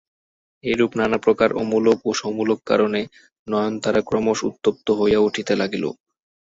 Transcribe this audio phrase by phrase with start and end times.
[0.63, 3.01] এইরূপ নানাপ্রকার অমূলক ও সমূলক কারণে
[3.47, 5.85] নয়নতারা ক্রমশ উত্তপ্ত হইয়া উঠিতে লাগিল।